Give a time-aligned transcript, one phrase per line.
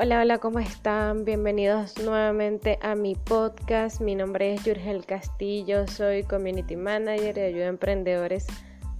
[0.00, 1.24] Hola, hola, ¿cómo están?
[1.24, 4.00] Bienvenidos nuevamente a mi podcast.
[4.00, 8.46] Mi nombre es Yurgel Castillo, soy Community Manager y ayudo a emprendedores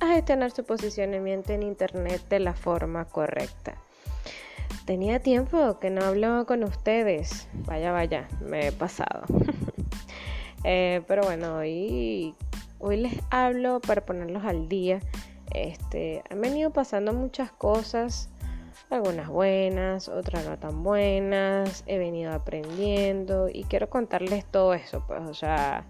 [0.00, 3.76] a gestionar su posicionamiento en Internet de la forma correcta.
[4.86, 7.46] Tenía tiempo que no hablo con ustedes.
[7.64, 9.22] Vaya, vaya, me he pasado.
[10.64, 12.34] Eh, pero bueno, hoy,
[12.80, 14.98] hoy les hablo para ponerlos al día.
[15.54, 18.28] Este, han venido pasando muchas cosas
[18.90, 25.20] algunas buenas, otras no tan buenas, he venido aprendiendo y quiero contarles todo eso, pues,
[25.22, 25.84] o sea,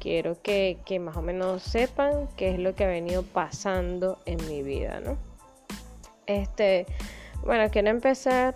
[0.00, 4.38] quiero que, que, más o menos sepan qué es lo que ha venido pasando en
[4.48, 5.18] mi vida, ¿no?
[6.26, 6.86] Este,
[7.44, 8.54] bueno, quiero empezar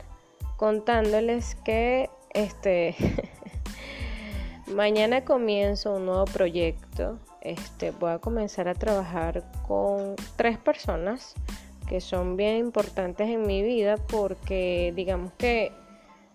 [0.57, 2.95] contándoles que este
[4.67, 7.19] mañana comienzo un nuevo proyecto.
[7.41, 11.35] Este, voy a comenzar a trabajar con tres personas
[11.83, 15.73] que son bien importantes en mi vida porque digamos que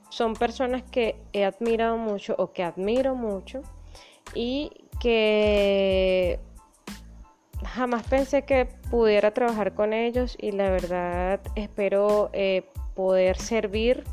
[0.09, 3.61] son personas que he admirado mucho o que admiro mucho
[4.33, 6.39] y que
[7.65, 12.63] jamás pensé que pudiera trabajar con ellos y la verdad espero eh,
[12.95, 14.03] poder servir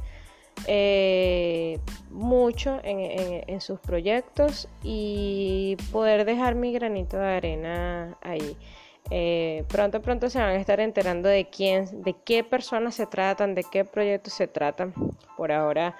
[0.67, 1.79] eh,
[2.11, 8.57] mucho en, sus proyectos y poder dejar mi granito de arena ahí.
[9.11, 13.55] Eh, pronto, pronto se van a estar enterando de quién, de qué personas se tratan,
[13.55, 14.95] de qué proyectos se tratan.
[15.37, 15.95] Por ahora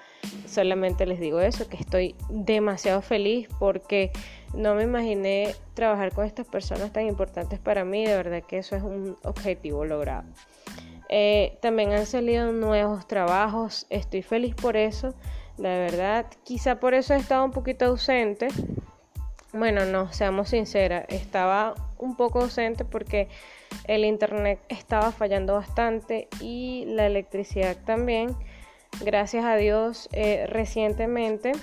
[0.47, 4.11] solamente les digo eso, que estoy demasiado feliz porque
[4.53, 8.05] no me imaginé trabajar con estas personas tan importantes para mí.
[8.05, 10.23] De verdad que eso es un objetivo logrado.
[11.09, 15.13] Eh, también han salido nuevos trabajos, estoy feliz por eso.
[15.57, 18.47] La verdad, quizá por eso he estado un poquito ausente
[19.55, 23.29] bueno, no, seamos sinceras, estaba un poco ausente porque
[23.87, 28.35] el internet estaba fallando bastante y la electricidad también.
[29.03, 31.53] Gracias a Dios, eh, recientemente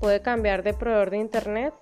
[0.00, 1.74] pude cambiar de proveedor de internet.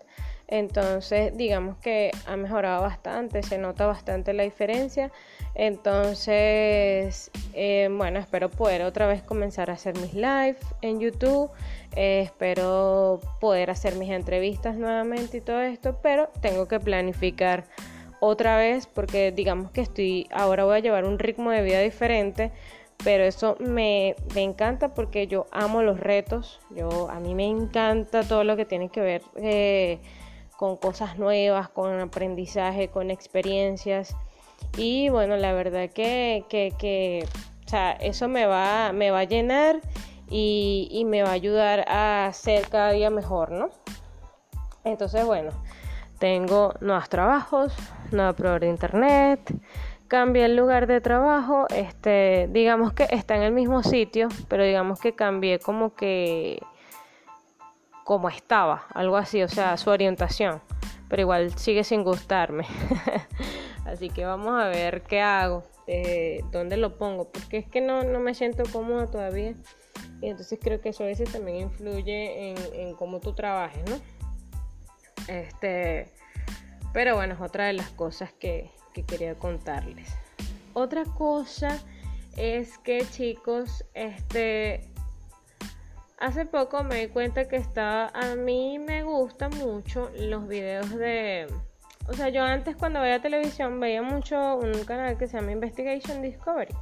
[0.48, 5.10] Entonces, digamos que ha mejorado bastante, se nota bastante la diferencia.
[5.54, 11.50] Entonces, eh, bueno, espero poder otra vez comenzar a hacer mis live en YouTube.
[11.96, 17.64] Eh, espero poder hacer mis entrevistas nuevamente y todo esto, pero tengo que planificar
[18.24, 22.52] otra vez porque digamos que estoy, ahora voy a llevar un ritmo de vida diferente,
[23.02, 28.44] pero eso me, encanta porque yo amo los retos, yo, a mí me encanta todo
[28.44, 29.98] lo que tiene que ver eh,
[30.62, 34.14] con cosas nuevas, con aprendizaje, con experiencias.
[34.76, 37.26] Y bueno, la verdad que, que,
[37.66, 39.80] o sea, eso me va, me va a llenar
[40.30, 43.70] y, me va a ayudar a ser cada día mejor, ¿no?
[44.84, 45.50] Entonces, bueno,
[46.20, 47.74] tengo nuevos trabajos,
[48.12, 49.40] nueva prueba de internet,
[50.06, 55.00] cambié el lugar de trabajo, este, digamos que está en el mismo sitio, pero digamos
[55.00, 56.62] que cambié como que
[58.04, 60.60] como estaba, algo así, o sea, su orientación,
[61.08, 62.66] pero igual sigue sin gustarme.
[63.84, 68.02] así que vamos a ver qué hago, eh, dónde lo pongo, porque es que no,
[68.02, 69.54] no me siento cómoda todavía.
[70.20, 73.96] Y entonces creo que eso a veces también influye en, cómo tú trabajes, ¿no?
[75.26, 76.12] Este,
[76.92, 80.08] pero bueno, es otra de las cosas que, que quería contarles.
[80.74, 81.78] Otra cosa
[82.36, 84.91] es que chicos, este,
[86.22, 91.48] hace poco me di cuenta que estaba, a mí me gustan mucho los videos de,
[92.08, 96.22] o sea, yo antes cuando veía televisión veía mucho un canal que se llama Investigation
[96.22, 96.74] Discovery.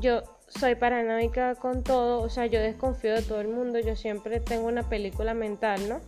[0.00, 4.40] Yo soy paranoica con todo, o sea, yo desconfío de todo el mundo, yo siempre
[4.40, 6.00] tengo una película mental, ¿no?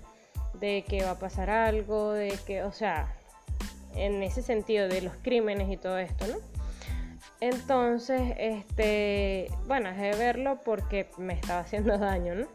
[0.60, 3.14] De que va a pasar algo, de que, o sea,
[3.94, 6.36] en ese sentido de los crímenes y todo esto, ¿no?
[7.40, 12.46] Entonces, este, bueno, dejé de verlo porque me estaba haciendo daño, ¿no?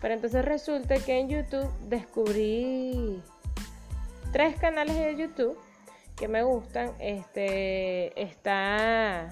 [0.00, 3.22] Pero entonces resulta que en YouTube descubrí
[4.32, 5.58] tres canales de YouTube
[6.16, 6.92] que me gustan.
[6.98, 9.28] Este está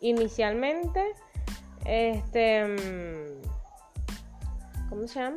[0.00, 1.14] inicialmente
[1.84, 2.64] este.
[2.64, 3.42] Mm,
[4.88, 5.36] ¿Cómo se llama?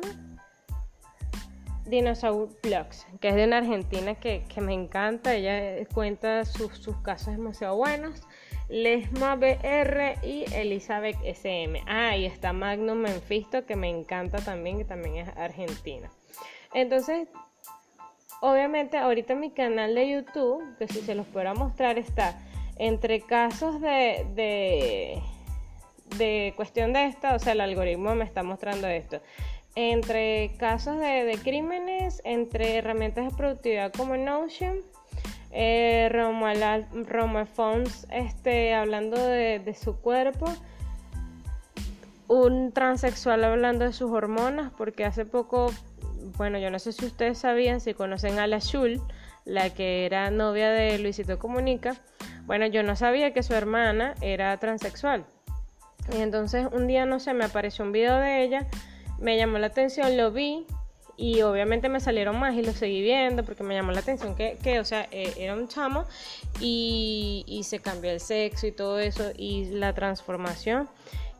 [1.86, 5.34] Dinosaur Vlogs, que es de una argentina que, me encanta.
[5.34, 6.70] Ella cuenta sus,
[7.02, 8.22] casos demasiado buenos.
[8.68, 11.82] Lesma BR y Elizabeth SM.
[11.86, 16.10] Ah, y está Magnum Menfisto, que me encanta también, que también es argentina.
[16.74, 17.28] Entonces,
[18.40, 22.38] obviamente, ahorita mi canal de YouTube, que si se los pudiera mostrar, está
[22.76, 25.22] entre casos de
[26.16, 29.20] de cuestión de esta, o sea, el algoritmo me está mostrando esto.
[29.74, 34.78] Entre casos de, crímenes, entre herramientas de productividad como Notion,
[35.50, 40.46] eh, Roma, Fons este, hablando de, su cuerpo.
[42.28, 45.72] un transexual hablando de sus hormonas, porque hace poco,
[46.36, 49.00] bueno, yo no sé si ustedes sabían, si conocen a la Shul,
[49.44, 51.96] la que era novia de Luisito Comunica,
[52.46, 55.24] bueno, yo no sabía que su hermana era transexual.
[56.12, 58.66] Y entonces un día, no sé, me apareció un video de ella,
[59.18, 60.66] me llamó la atención, lo vi
[61.18, 64.56] y obviamente me salieron más y lo seguí viendo porque me llamó la atención que,
[64.62, 66.04] que o sea, eh, era un chamo
[66.60, 70.88] y, y, se cambió el sexo y todo eso y la transformación.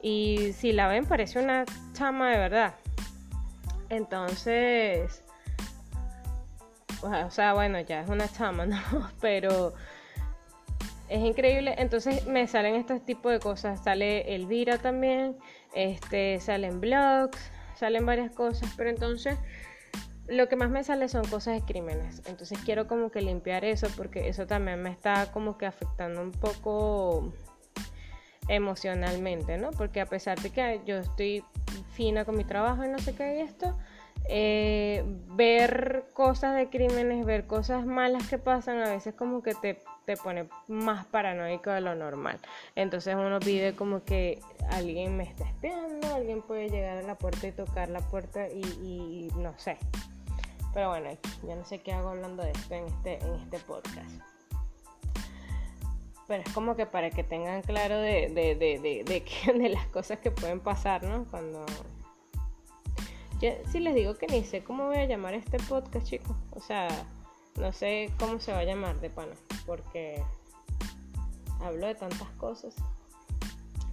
[0.03, 2.75] Y si la ven, parece una chama de verdad.
[3.89, 5.23] Entonces,
[7.03, 8.81] o sea, bueno, ya es una chama, ¿no?
[9.21, 9.75] Pero
[11.09, 11.77] es increíble.
[11.79, 13.83] Entonces me salen estos tipos de cosas.
[13.85, 15.37] Sale Elvira también,
[15.73, 17.39] este, salen blogs,
[17.77, 18.73] salen varias cosas.
[18.77, 19.39] Pero entonces
[20.29, 22.23] lo que más me sale son cosas de crímenes.
[22.27, 26.33] Entonces quiero como que limpiar eso porque eso también me está como que afectando un
[26.33, 27.33] poco
[28.49, 29.71] emocionalmente, ¿no?
[29.71, 31.45] Porque a pesar de que yo estoy
[31.93, 33.77] fina con mi trabajo y no sé qué y esto,
[34.29, 39.79] eh, ver cosas de crímenes, ver cosas malas que pasan, a veces como que te,
[40.05, 42.39] te pone más paranoico de lo normal.
[42.75, 44.41] Entonces uno pide como que
[44.71, 48.61] alguien me está espiando, alguien puede llegar a la puerta y tocar la puerta y,
[48.83, 49.79] y no sé.
[50.79, 51.11] Pero bueno,
[51.43, 54.09] ya no sé qué hago hablando de esto en este, en este podcast
[56.29, 59.03] pero es como que para que tengan claro de, de, de,
[59.59, 61.25] de, las cosas que pueden pasar, ¿no?
[61.33, 61.67] Cuando...
[63.41, 66.37] Yo sí les digo que ni sé cómo voy a llamar este podcast, chicos.
[66.53, 66.87] O sea,
[67.57, 69.35] no sé cómo se va a llamar de pana,
[69.67, 70.23] porque
[71.61, 72.77] hablo de tantas cosas.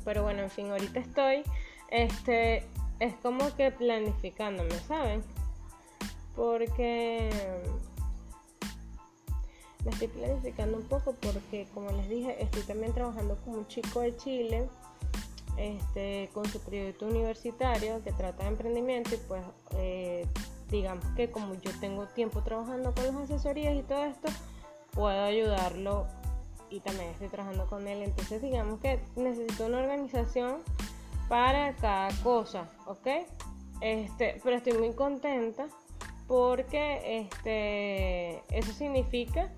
[0.03, 1.41] Pero bueno, en fin, ahorita estoy,
[1.89, 2.63] este,
[2.99, 5.23] es como que planificándome, ¿saben?
[6.35, 7.29] Porque
[9.83, 14.01] me estoy planificando un poco porque, como les dije, estoy también trabajando con un chico
[14.01, 14.67] de Chile
[15.57, 19.43] este, con su proyecto universitario que trata de emprendimiento y pues
[19.77, 20.27] eh,
[20.69, 24.27] digamos que como yo tengo tiempo trabajando con las asesorías y todo esto,
[24.91, 26.07] puedo ayudarlo
[26.69, 28.01] y también estoy trabajando con él.
[28.01, 30.57] Entonces digamos que necesito una organización
[31.29, 33.07] para cada cosa, ¿ok?
[33.81, 35.67] Este, pero estoy muy contenta
[36.27, 39.51] porque este, eso significa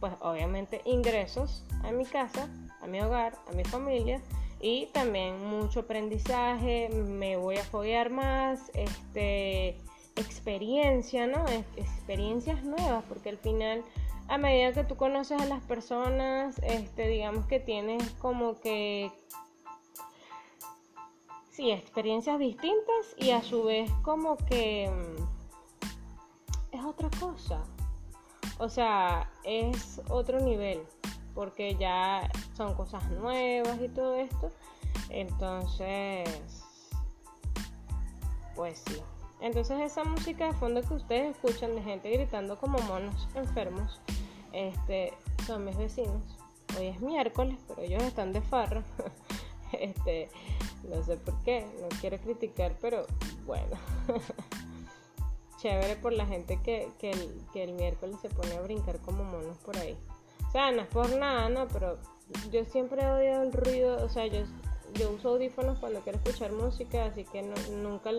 [0.00, 2.48] pues obviamente ingresos a mi casa,
[2.82, 4.20] a mi hogar, a mi familia
[4.60, 9.78] y también mucho aprendizaje, me voy a foguear más, este,
[10.16, 11.44] experiencia, ¿no?
[11.76, 13.84] experiencias nuevas, porque al final
[14.28, 19.12] a medida que tú conoces a las personas, este, digamos que tienes como que
[21.52, 25.25] sí, experiencias distintas y a su vez como que mm,
[26.96, 27.62] otra cosa.
[28.58, 30.80] O sea, es otro nivel,
[31.34, 34.50] porque ya son cosas nuevas y todo esto.
[35.10, 36.64] Entonces,
[38.54, 39.00] pues sí.
[39.40, 44.00] Entonces esa música de fondo que ustedes escuchan de gente gritando como monos enfermos,
[44.52, 45.12] este,
[45.46, 46.22] son mis vecinos.
[46.78, 48.82] Hoy es miércoles, pero ellos están de farra.
[49.72, 50.30] este,
[50.88, 53.06] no sé por qué, no quiero criticar, pero
[53.44, 53.76] bueno.
[55.66, 56.92] chévere por la gente que,
[57.54, 59.96] el, miércoles se pone a brincar como monos por ahí.
[60.48, 61.66] O sea, no es por nada, ¿no?
[61.68, 61.98] Pero
[62.52, 64.42] yo siempre he odiado el ruido, o sea, yo,
[64.94, 68.10] yo uso audífonos cuando quiero escuchar música, así que nunca,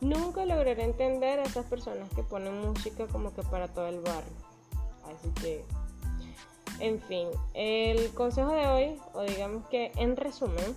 [0.00, 4.32] nunca lograré entender a esas personas que ponen música como que para todo el barrio.
[5.04, 5.64] Así que,
[6.78, 10.76] en fin, el consejo de hoy, o digamos que en resumen,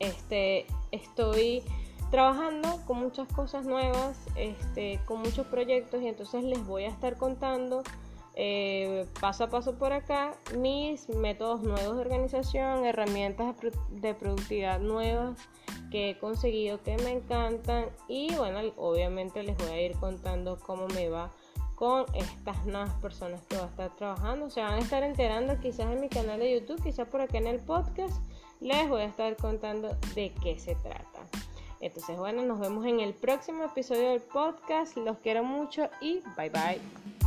[0.00, 1.62] este, estoy
[2.10, 7.16] trabajando con muchas cosas nuevas, este, con muchos proyectos y entonces les voy a estar
[7.16, 7.82] contando
[8.40, 13.56] eh, paso a paso por acá mis métodos nuevos de organización, herramientas
[13.90, 15.36] de productividad nuevas
[15.90, 20.86] que he conseguido que me encantan y bueno, obviamente les voy a ir contando cómo
[20.88, 21.32] me va
[21.74, 24.50] con estas nuevas personas que va a estar trabajando.
[24.50, 27.46] Se van a estar enterando quizás en mi canal de YouTube, quizás por acá en
[27.46, 28.20] el podcast.
[28.60, 31.20] Les voy a estar contando de qué se trata.
[31.80, 34.96] Entonces, bueno, nos vemos en el próximo episodio del podcast.
[34.96, 37.17] Los quiero mucho y bye bye.